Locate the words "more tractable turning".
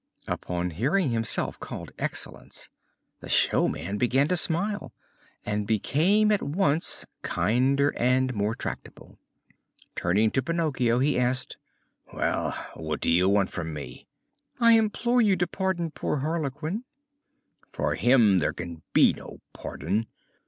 8.33-10.31